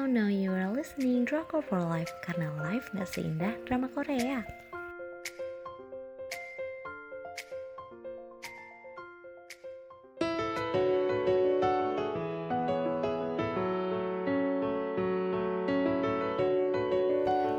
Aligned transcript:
Now, 0.00 0.08
now 0.08 0.32
you 0.32 0.48
are 0.48 0.72
listening 0.72 1.28
Drakor 1.28 1.60
for 1.60 1.76
Life 1.76 2.08
karena 2.24 2.48
life 2.64 2.88
gak 2.96 3.04
seindah 3.04 3.52
drama 3.68 3.84
Korea. 3.92 4.48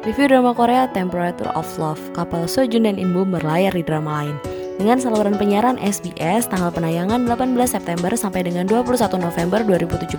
Review 0.01 0.25
drama 0.25 0.57
Korea 0.57 0.89
Temperature 0.89 1.53
of 1.53 1.69
Love 1.77 2.01
Kapal 2.17 2.49
Sojun 2.49 2.89
dan 2.89 2.97
Inbum 2.97 3.37
berlayar 3.37 3.77
di 3.77 3.85
drama 3.85 4.25
lain 4.25 4.50
dengan 4.77 5.01
saluran 5.01 5.35
penyiaran 5.35 5.75
SBS 5.81 6.47
tanggal 6.47 6.71
penayangan 6.71 7.27
18 7.27 7.55
September 7.65 8.11
sampai 8.15 8.47
dengan 8.47 8.63
21 8.69 9.17
November 9.19 9.59
2017. 9.65 10.15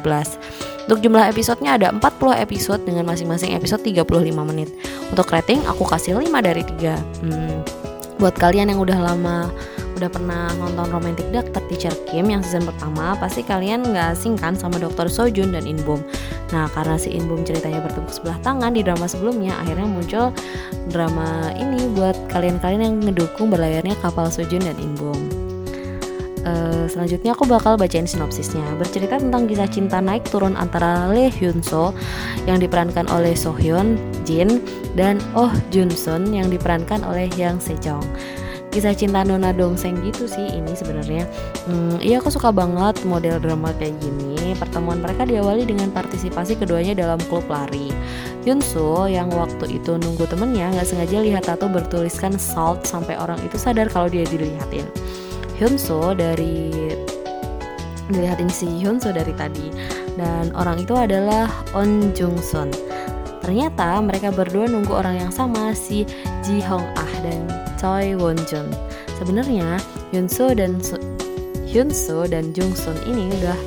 Untuk 0.89 0.99
jumlah 0.99 1.25
episodenya 1.31 1.79
ada 1.79 1.89
40 1.95 2.43
episode 2.43 2.83
dengan 2.83 3.07
masing-masing 3.07 3.55
episode 3.55 3.81
35 3.87 4.05
menit. 4.45 4.69
Untuk 5.09 5.31
rating 5.31 5.63
aku 5.65 5.87
kasih 5.89 6.19
5 6.19 6.29
dari 6.43 6.67
3. 6.67 6.99
Hmm, 7.23 7.63
buat 8.21 8.35
kalian 8.37 8.75
yang 8.75 8.81
udah 8.83 8.99
lama 9.01 9.49
udah 10.03 10.11
pernah 10.11 10.51
nonton 10.59 10.91
Romantic 10.91 11.31
Doctor 11.31 11.63
Teacher 11.71 11.95
Kim 12.11 12.27
yang 12.27 12.43
season 12.43 12.67
pertama, 12.67 13.15
pasti 13.23 13.47
kalian 13.47 13.87
nggak 13.87 14.19
asing 14.19 14.35
kan 14.35 14.59
sama 14.59 14.83
Dr. 14.83 15.07
Sojun 15.07 15.55
dan 15.55 15.63
Inbom. 15.63 16.03
Nah, 16.51 16.67
karena 16.75 16.99
si 16.99 17.15
Inbom 17.15 17.47
ceritanya 17.47 17.79
bertepuk 17.87 18.11
sebelah 18.11 18.35
tangan 18.43 18.75
di 18.75 18.83
drama 18.83 19.07
sebelumnya, 19.07 19.55
akhirnya 19.63 19.87
muncul 19.87 20.35
drama 20.91 21.55
ini 21.55 21.87
buat 21.95 22.19
kalian-kalian 22.35 22.83
yang 22.83 22.95
ngedukung 22.99 23.55
berlayarnya 23.55 23.95
kapal 24.03 24.27
Sojun 24.27 24.67
dan 24.67 24.75
Inbom. 24.83 25.15
Uh, 26.43 26.91
selanjutnya 26.91 27.39
aku 27.39 27.47
bakal 27.47 27.79
bacain 27.79 28.03
sinopsisnya 28.03 28.67
Bercerita 28.75 29.15
tentang 29.15 29.47
kisah 29.47 29.71
cinta 29.71 30.03
naik 30.03 30.27
turun 30.27 30.59
antara 30.59 31.07
Lee 31.07 31.31
Hyun 31.31 31.63
So 31.63 31.95
Yang 32.51 32.67
diperankan 32.67 33.07
oleh 33.15 33.39
So 33.39 33.55
Hyun, 33.55 33.95
Jin 34.27 34.59
Dan 34.99 35.23
Oh 35.39 35.55
Jun 35.71 35.87
Sun 35.87 36.35
yang 36.35 36.51
diperankan 36.51 37.07
oleh 37.07 37.31
Yang 37.39 37.71
Sejong 37.71 38.03
kisah 38.73 38.97
cinta 38.97 39.21
Nona 39.21 39.53
Dongseng 39.53 40.01
gitu 40.01 40.25
sih 40.25 40.49
ini 40.49 40.73
sebenarnya. 40.73 41.29
Hmm, 41.69 42.01
iya 42.01 42.19
aku 42.19 42.33
suka 42.33 42.49
banget 42.49 43.05
model 43.05 43.37
drama 43.37 43.71
kayak 43.77 43.95
gini. 44.01 44.57
Pertemuan 44.57 45.05
mereka 45.05 45.29
diawali 45.29 45.69
dengan 45.69 45.93
partisipasi 45.93 46.57
keduanya 46.57 46.97
dalam 46.97 47.21
klub 47.29 47.45
lari. 47.53 47.93
Yunso 48.43 49.07
yang 49.07 49.31
waktu 49.31 49.79
itu 49.79 50.01
nunggu 50.01 50.25
temennya 50.27 50.73
nggak 50.73 50.89
sengaja 50.89 51.23
lihat 51.23 51.47
tato 51.47 51.69
bertuliskan 51.69 52.35
salt 52.41 52.83
sampai 52.89 53.15
orang 53.21 53.39
itu 53.45 53.61
sadar 53.61 53.87
kalau 53.93 54.09
dia 54.09 54.25
dilihatin. 54.27 54.89
Hyunso 55.61 56.17
dari 56.17 56.73
dilihatin 58.11 58.51
si 58.51 58.67
Hyunso 58.83 59.15
dari 59.15 59.31
tadi 59.37 59.71
dan 60.19 60.51
orang 60.59 60.83
itu 60.83 60.97
adalah 60.97 61.47
On 61.77 62.11
Jung 62.17 62.35
Sun. 62.41 62.73
Ternyata 63.43 63.99
mereka 64.03 64.31
berdua 64.31 64.71
nunggu 64.71 64.91
orang 64.95 65.19
yang 65.19 65.33
sama 65.35 65.75
si 65.75 66.07
Ji 66.47 66.63
Hong 66.63 66.87
Ah 66.95 67.15
dan 67.23 67.47
Choi 67.83 68.15
Won 68.15 68.39
Jun. 68.47 68.71
Sebenarnya 69.19 69.83
Hyunso 70.15 70.55
dan 70.55 70.79
Su 70.79 71.03
dan 72.31 72.55
Jung 72.55 72.71
Sun 72.79 72.95
ini 73.11 73.27
udah 73.43 73.59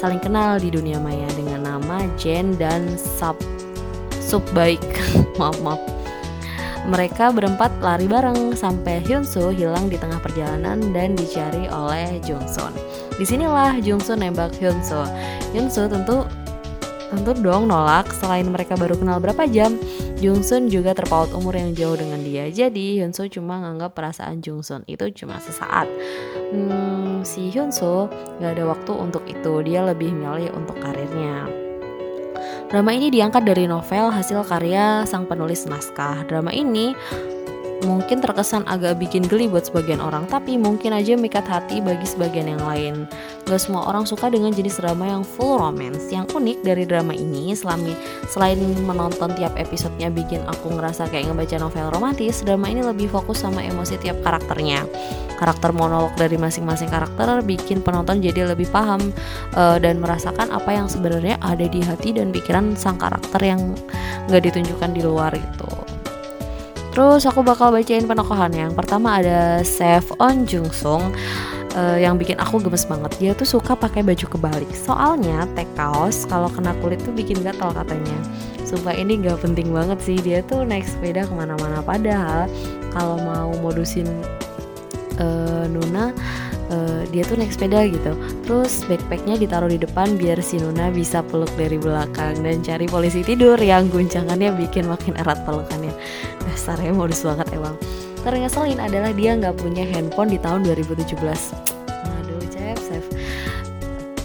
saling 0.00 0.24
kenal 0.24 0.56
di 0.56 0.72
dunia 0.72 0.96
maya 0.96 1.28
dengan 1.36 1.68
nama 1.68 2.08
Jen 2.16 2.56
dan 2.56 2.96
Sub 2.96 3.36
Sub 4.24 4.40
Baik. 4.56 4.80
maaf 5.38 5.60
maaf. 5.60 5.76
Mereka 6.88 7.36
berempat 7.36 7.68
lari 7.84 8.08
bareng 8.08 8.56
sampai 8.56 9.04
Hyunso 9.04 9.52
hilang 9.52 9.92
di 9.92 10.00
tengah 10.00 10.16
perjalanan 10.24 10.80
dan 10.96 11.12
dicari 11.12 11.68
oleh 11.68 12.24
Jung 12.24 12.48
Sun. 12.48 12.72
Di 13.20 13.28
sinilah 13.28 13.76
Jung 13.84 14.00
Sun 14.00 14.24
nembak 14.24 14.56
Hyunso. 14.56 15.04
Hyunso 15.52 15.92
tentu 15.92 16.24
tentu 17.08 17.32
dong 17.40 17.68
nolak 17.68 18.12
selain 18.16 18.48
mereka 18.48 18.76
baru 18.76 18.96
kenal 18.96 19.18
berapa 19.18 19.48
jam. 19.48 19.76
Jungsun 20.18 20.66
juga 20.66 20.98
terpaut 20.98 21.30
umur 21.30 21.54
yang 21.54 21.72
jauh 21.78 21.94
dengan 21.94 22.18
dia. 22.26 22.50
Jadi 22.50 22.98
Hyunso 22.98 23.30
cuma 23.30 23.62
nganggap 23.62 23.94
perasaan 23.94 24.42
Jungsun 24.42 24.82
itu 24.90 25.06
cuma 25.14 25.38
sesaat. 25.38 25.86
Hmm, 26.50 27.22
si 27.22 27.54
Hyunso 27.54 28.10
gak 28.42 28.58
ada 28.58 28.64
waktu 28.66 28.92
untuk 28.98 29.22
itu. 29.30 29.62
Dia 29.62 29.86
lebih 29.86 30.10
milih 30.10 30.50
untuk 30.58 30.76
karirnya. 30.82 31.46
Drama 32.68 32.92
ini 32.92 33.08
diangkat 33.08 33.48
dari 33.48 33.64
novel 33.64 34.12
hasil 34.12 34.44
karya 34.44 35.06
sang 35.08 35.24
penulis 35.24 35.64
naskah. 35.64 36.26
Drama 36.28 36.52
ini 36.52 36.92
mungkin 37.86 38.18
terkesan 38.18 38.66
agak 38.66 38.98
bikin 38.98 39.22
geli 39.26 39.46
buat 39.46 39.70
sebagian 39.70 40.02
orang, 40.02 40.26
tapi 40.26 40.58
mungkin 40.58 40.90
aja 40.96 41.14
mikat 41.14 41.46
hati 41.46 41.78
bagi 41.78 42.06
sebagian 42.06 42.50
yang 42.50 42.62
lain. 42.62 42.94
Gak 43.46 43.62
semua 43.62 43.86
orang 43.86 44.04
suka 44.04 44.28
dengan 44.32 44.50
jenis 44.50 44.82
drama 44.82 45.06
yang 45.06 45.22
full 45.22 45.60
romance. 45.60 46.10
Yang 46.10 46.34
unik 46.34 46.58
dari 46.66 46.84
drama 46.84 47.14
ini, 47.14 47.54
selami, 47.54 47.94
selain 48.26 48.58
menonton 48.82 49.30
tiap 49.38 49.54
episodenya 49.54 50.10
bikin 50.10 50.42
aku 50.50 50.74
ngerasa 50.74 51.06
kayak 51.08 51.30
ngebaca 51.30 51.56
novel 51.62 51.86
romantis, 51.94 52.42
drama 52.42 52.66
ini 52.66 52.82
lebih 52.82 53.06
fokus 53.06 53.46
sama 53.46 53.62
emosi 53.62 54.00
tiap 54.02 54.18
karakternya. 54.26 54.82
Karakter 55.38 55.70
monolog 55.70 56.10
dari 56.18 56.34
masing-masing 56.34 56.90
karakter 56.90 57.46
bikin 57.46 57.78
penonton 57.78 58.18
jadi 58.18 58.50
lebih 58.50 58.66
paham 58.74 59.14
uh, 59.54 59.78
dan 59.78 60.02
merasakan 60.02 60.50
apa 60.50 60.74
yang 60.74 60.90
sebenarnya 60.90 61.38
ada 61.38 61.62
di 61.62 61.78
hati 61.78 62.10
dan 62.10 62.34
pikiran 62.34 62.74
sang 62.74 62.98
karakter 62.98 63.38
yang 63.46 63.78
gak 64.26 64.42
ditunjukkan 64.42 64.90
di 64.90 65.02
luar 65.06 65.30
itu. 65.38 65.77
Terus 66.92 67.22
aku 67.28 67.46
bakal 67.46 67.70
bacain 67.70 68.08
penokohannya. 68.08 68.70
Yang 68.70 68.76
pertama 68.76 69.20
ada 69.20 69.62
Sef 69.62 70.10
On 70.18 70.44
Jung 70.48 70.70
Sung 70.74 71.14
uh, 71.78 71.98
yang 71.98 72.18
bikin 72.18 72.40
aku 72.40 72.58
gemes 72.58 72.88
banget. 72.88 73.12
Dia 73.20 73.32
tuh 73.36 73.46
suka 73.58 73.78
pakai 73.78 74.02
baju 74.02 74.26
kebalik. 74.26 74.70
Soalnya 74.74 75.46
tag 75.54 75.68
kaos 75.78 76.26
kalau 76.26 76.50
kena 76.50 76.74
kulit 76.82 76.98
tuh 77.04 77.14
bikin 77.14 77.40
gatal 77.44 77.70
katanya. 77.70 78.18
Sumpah 78.66 78.92
ini 78.92 79.16
gak 79.20 79.40
penting 79.40 79.72
banget 79.72 79.98
sih. 80.04 80.18
Dia 80.20 80.44
tuh 80.44 80.66
naik 80.66 80.84
sepeda 80.84 81.24
ke 81.24 81.32
mana-mana. 81.32 81.80
Padahal 81.80 82.50
kalau 82.92 83.16
mau 83.20 83.50
modusin 83.62 84.08
uh, 85.22 85.64
Nuna 85.70 86.12
uh, 86.70 87.02
dia 87.10 87.24
tuh 87.24 87.36
naik 87.40 87.52
sepeda 87.52 87.84
gitu. 87.88 88.12
Terus 88.44 88.84
backpacknya 88.88 89.40
ditaruh 89.40 89.68
di 89.68 89.80
depan 89.80 90.16
biar 90.16 90.40
si 90.40 90.60
Nuna 90.60 90.88
bisa 90.92 91.20
peluk 91.24 91.50
dari 91.58 91.76
belakang 91.76 92.40
dan 92.40 92.60
cari 92.64 92.86
polisi 92.88 93.20
tidur 93.24 93.56
yang 93.60 93.88
guncangannya 93.92 94.54
bikin 94.56 94.88
makin 94.88 95.16
erat 95.20 95.42
pelukannya. 95.44 95.92
Dasarnya 96.48 96.92
modus 96.94 97.24
banget 97.24 97.48
emang. 97.52 97.76
Terngeselin 98.22 98.82
adalah 98.82 99.14
dia 99.14 99.38
nggak 99.38 99.56
punya 99.56 99.86
handphone 99.86 100.34
di 100.34 100.38
tahun 100.42 100.66
2017 100.66 101.14
aduh 102.02 102.42
Chef 102.50 102.78
Chef 102.82 103.04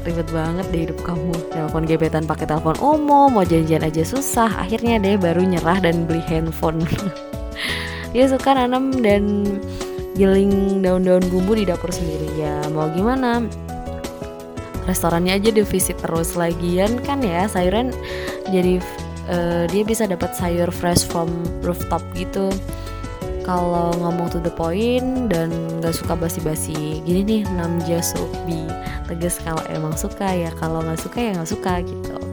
ribet 0.03 0.28
banget 0.36 0.66
deh 0.72 0.82
hidup 0.88 1.00
kamu. 1.08 1.32
Telepon 1.52 1.84
gebetan 1.88 2.28
pakai 2.28 2.46
telepon 2.48 2.76
umum 2.84 3.32
mau 3.32 3.46
janjian 3.48 3.84
aja 3.84 4.03
susah. 4.03 4.52
Akhirnya 4.59 5.00
deh 5.00 5.16
baru 5.16 5.48
nyerah 5.48 5.80
dan 5.80 6.03
beli 6.03 6.20
handphone. 6.28 6.84
Dia 8.14 8.30
suka 8.30 8.53
nanam 8.53 8.94
dan 9.00 9.58
giling 10.13 10.81
daun-daun 10.85 11.24
bumbu 11.29 11.57
di 11.57 11.66
dapur 11.66 11.90
sendiri. 11.90 12.29
Ya 12.38 12.62
mau 12.69 12.90
gimana? 12.90 13.46
Restorannya 14.84 15.40
aja 15.40 15.50
defisit 15.50 15.96
terus 16.03 16.35
lagian 16.35 17.00
kan 17.07 17.24
ya 17.24 17.47
sayuran 17.47 17.96
jadi 18.52 18.84
uh, 19.31 19.63
dia 19.72 19.84
bisa 19.88 20.03
dapat 20.03 20.35
sayur 20.35 20.68
fresh 20.69 21.07
from 21.07 21.31
rooftop 21.63 22.03
gitu. 22.18 22.52
Kalau 23.44 23.91
ngomong 24.00 24.31
to 24.31 24.40
the 24.40 24.52
point 24.52 25.28
dan 25.28 25.52
gak 25.84 25.91
suka 25.91 26.16
basi-basi 26.16 27.03
gini 27.03 27.22
nih 27.28 27.41
Namja 27.59 28.00
Sobi. 28.00 28.63
Tegas 29.03 29.40
kalau 29.44 29.59
emang 29.68 29.96
suka 30.00 30.31
ya 30.31 30.52
kalau 30.56 30.79
nggak 30.79 31.00
suka 31.00 31.19
ya 31.19 31.31
nggak 31.35 31.52
suka 31.52 31.84
gitu 31.84 32.33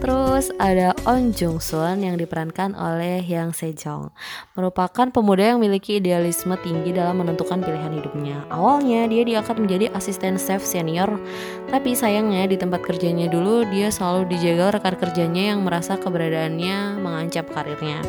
Terus 0.00 0.48
ada 0.56 0.96
On 1.04 1.28
Jung 1.36 1.60
Sun 1.60 2.00
yang 2.00 2.16
diperankan 2.16 2.72
oleh 2.72 3.20
Yang 3.20 3.60
Sejong 3.60 4.08
Merupakan 4.56 5.12
pemuda 5.12 5.52
yang 5.52 5.60
memiliki 5.60 6.00
idealisme 6.00 6.56
tinggi 6.64 6.96
dalam 6.96 7.20
menentukan 7.20 7.60
pilihan 7.60 7.92
hidupnya 7.92 8.48
Awalnya 8.48 9.04
dia 9.12 9.22
diangkat 9.28 9.60
menjadi 9.60 9.92
asisten 9.92 10.40
chef 10.40 10.64
senior 10.64 11.20
Tapi 11.68 11.92
sayangnya 11.92 12.48
di 12.48 12.56
tempat 12.56 12.80
kerjanya 12.80 13.28
dulu 13.28 13.68
dia 13.68 13.92
selalu 13.92 14.32
dijaga 14.32 14.80
rekan 14.80 14.96
kerjanya 14.96 15.52
yang 15.52 15.60
merasa 15.68 16.00
keberadaannya 16.00 16.96
mengancam 16.96 17.44
karirnya 17.52 18.00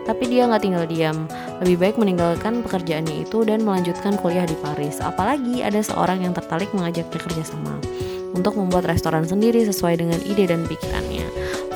tapi 0.00 0.26
dia 0.26 0.42
nggak 0.48 0.64
tinggal 0.64 0.84
diam. 0.90 1.30
Lebih 1.62 1.76
baik 1.78 1.96
meninggalkan 2.00 2.66
pekerjaannya 2.66 3.30
itu 3.30 3.46
dan 3.46 3.62
melanjutkan 3.62 4.18
kuliah 4.18 4.42
di 4.42 4.58
Paris. 4.58 4.98
Apalagi 4.98 5.62
ada 5.62 5.78
seorang 5.78 6.26
yang 6.26 6.34
tertarik 6.34 6.72
mengajaknya 6.74 7.20
kerjasama 7.20 7.78
untuk 8.34 8.54
membuat 8.56 8.86
restoran 8.86 9.26
sendiri 9.26 9.66
sesuai 9.66 10.02
dengan 10.02 10.18
ide 10.22 10.46
dan 10.46 10.62
pikirannya. 10.66 11.09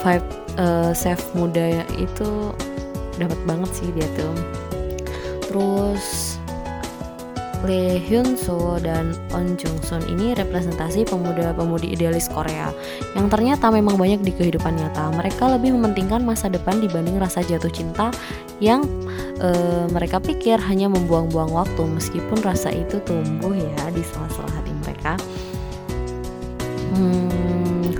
Vibe 0.04 0.28
uh, 0.60 0.92
chef 0.92 1.18
muda 1.32 1.80
itu 1.96 2.52
dapat 3.16 3.40
banget 3.48 3.70
sih 3.72 3.88
dia 3.96 4.04
tuh. 4.12 4.36
Terus 5.48 6.36
Lee 7.64 7.96
Hyun 7.96 8.36
Soo 8.36 8.76
dan 8.76 9.16
On 9.32 9.56
Jung 9.56 9.80
Sun 9.80 10.04
ini 10.04 10.36
representasi 10.36 11.08
pemuda-pemudi 11.08 11.96
idealis 11.96 12.28
Korea 12.28 12.68
yang 13.16 13.32
ternyata 13.32 13.72
memang 13.72 13.96
banyak 13.96 14.20
di 14.20 14.36
kehidupan 14.36 14.76
nyata. 14.76 15.08
Mereka 15.16 15.48
lebih 15.56 15.72
mementingkan 15.72 16.20
masa 16.20 16.52
depan 16.52 16.84
dibanding 16.84 17.16
rasa 17.16 17.40
jatuh 17.40 17.72
cinta 17.72 18.12
yang 18.60 18.84
uh, 19.40 19.88
mereka 19.88 20.20
pikir 20.20 20.60
hanya 20.60 20.92
membuang-buang 20.92 21.48
waktu 21.56 21.82
meskipun 21.88 22.44
rasa 22.44 22.68
itu 22.68 23.00
tumbuh 23.08 23.56
ya 23.56 23.88
di 23.96 24.04
sela-sela 24.04 24.50
hati 24.52 24.72
mereka. 24.84 25.16
Hmm, 26.94 27.53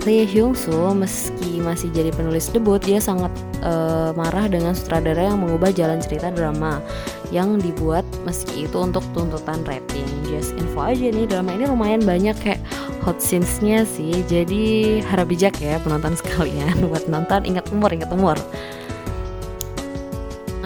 Lee 0.04 0.28
Hyung 0.28 0.52
Soo 0.52 0.92
meski 0.92 1.64
masih 1.64 1.88
jadi 1.88 2.12
penulis 2.12 2.52
debut 2.52 2.76
dia 2.76 3.00
sangat 3.00 3.32
uh, 3.64 4.12
marah 4.12 4.52
dengan 4.52 4.76
sutradara 4.76 5.32
yang 5.32 5.40
mengubah 5.40 5.72
jalan 5.72 5.96
cerita 5.96 6.28
drama 6.28 6.84
yang 7.32 7.56
dibuat 7.56 8.04
meski 8.28 8.68
itu 8.68 8.76
untuk 8.76 9.00
tuntutan 9.16 9.64
rating. 9.64 10.04
Just 10.28 10.52
info 10.60 10.84
aja 10.92 11.08
nih 11.08 11.24
drama 11.24 11.56
ini 11.56 11.64
lumayan 11.64 12.04
banyak 12.04 12.36
kayak 12.36 12.60
hot 13.00 13.16
scenes-nya 13.16 13.88
sih. 13.88 14.20
Jadi 14.28 15.00
harap 15.08 15.32
bijak 15.32 15.56
ya 15.56 15.80
penonton 15.80 16.12
sekalian 16.20 16.84
buat 16.92 17.08
nonton 17.08 17.48
ingat 17.48 17.64
umur 17.72 17.88
ingat 17.88 18.12
umur. 18.12 18.36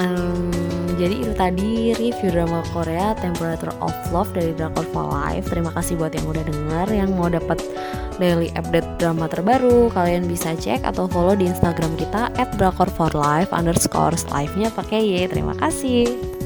Um, 0.02 0.50
jadi 0.98 1.14
itu 1.14 1.32
tadi 1.38 1.94
review 1.94 2.34
drama 2.34 2.66
Korea 2.74 3.14
Temperature 3.22 3.70
of 3.78 3.94
Love 4.10 4.34
dari 4.34 4.50
Drakor 4.50 4.82
for 4.90 5.06
Life. 5.06 5.46
Terima 5.46 5.70
kasih 5.70 5.94
buat 5.94 6.10
yang 6.10 6.26
udah 6.26 6.42
denger, 6.42 6.86
yang 6.90 7.14
mau 7.14 7.30
dapat 7.30 7.62
daily 8.18 8.50
update 8.54 8.86
drama 9.00 9.26
terbaru, 9.26 9.90
kalian 9.94 10.30
bisa 10.30 10.54
cek 10.54 10.84
atau 10.86 11.10
follow 11.10 11.34
di 11.34 11.50
Instagram 11.50 11.94
kita 11.98 12.30
at 12.38 12.50
Drakor 12.58 12.90
for 12.92 13.10
Life 13.14 13.50
underscore 13.50 14.14
live-nya 14.30 14.70
pakai 14.74 15.00
Y. 15.02 15.26
Terima 15.26 15.54
kasih. 15.56 16.37